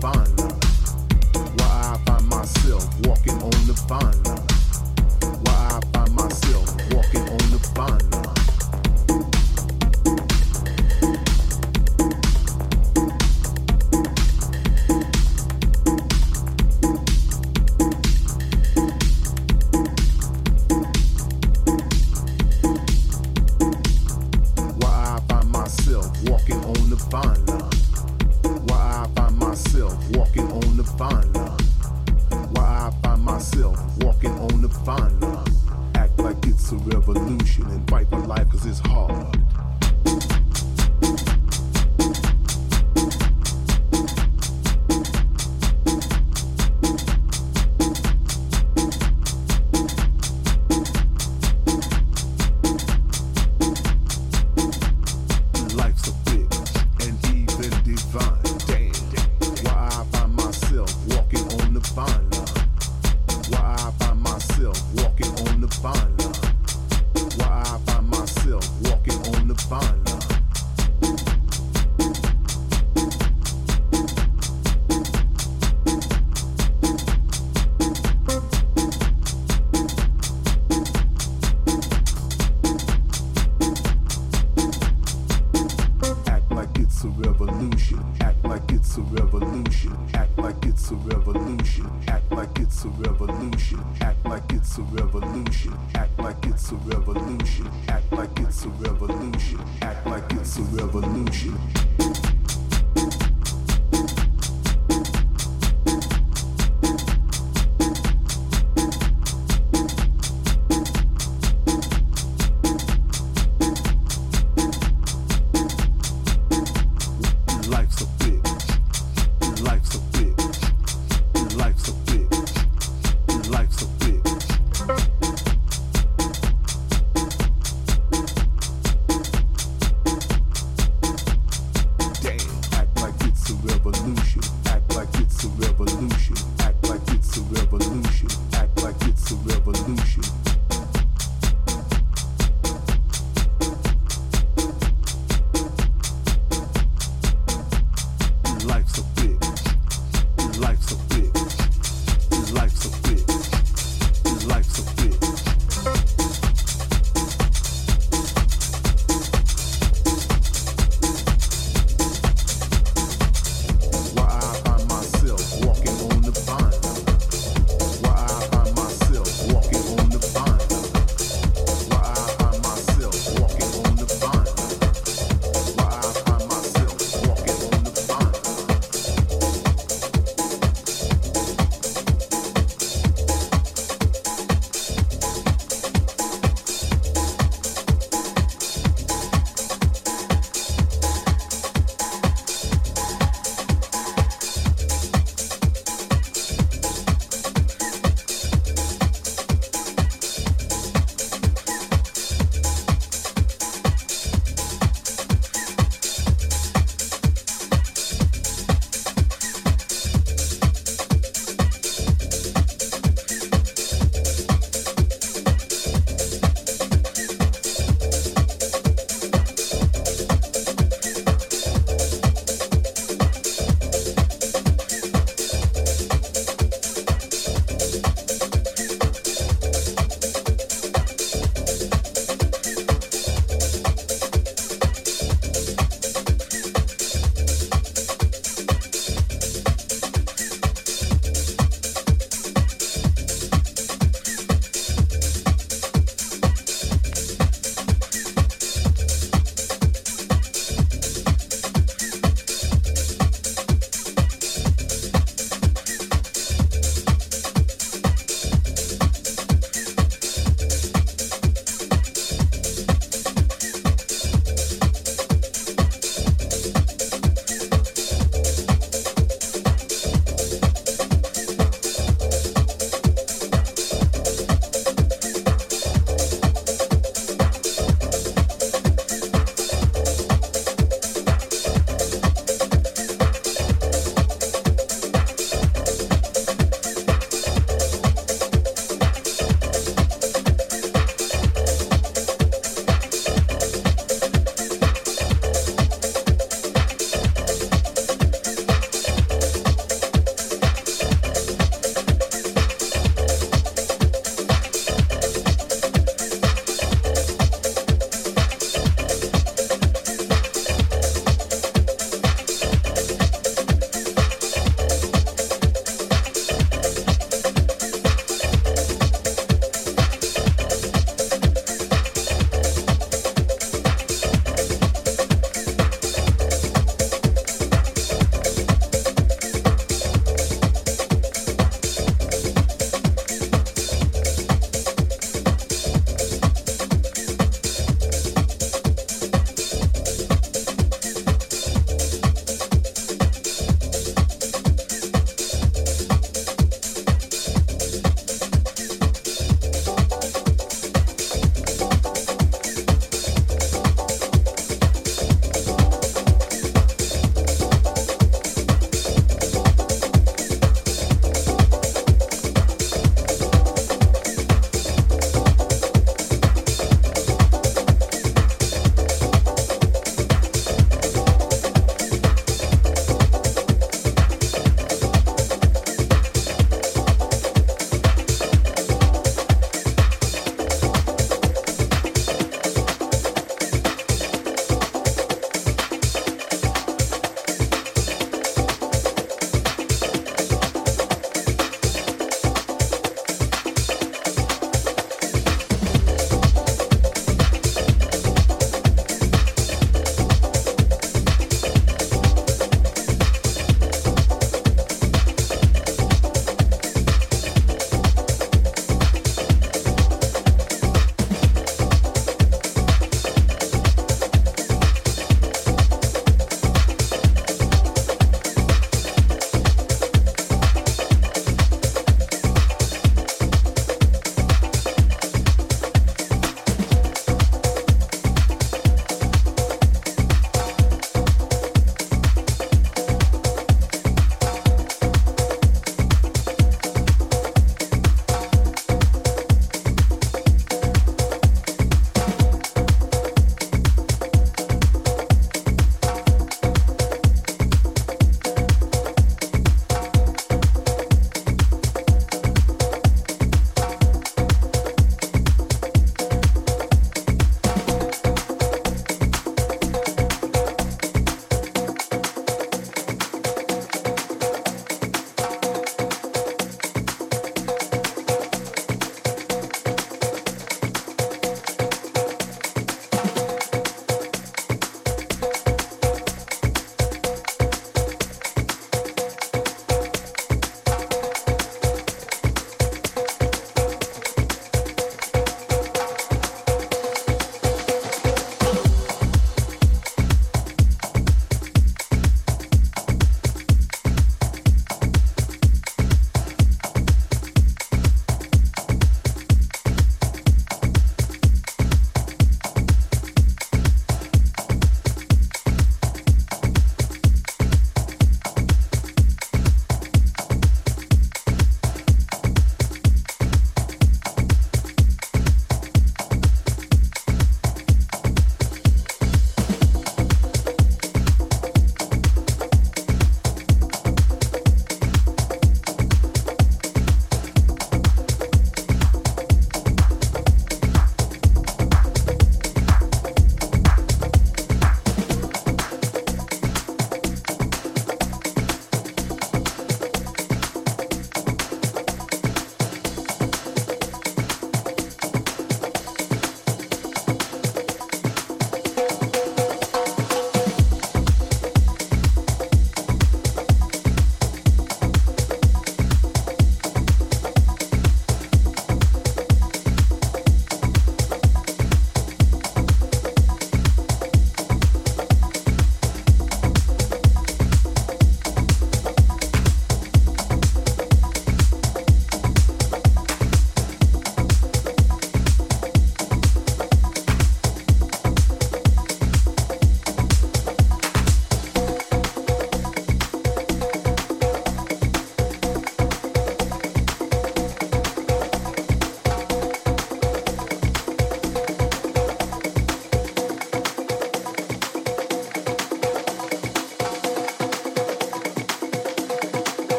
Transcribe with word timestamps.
fun. 0.00 0.39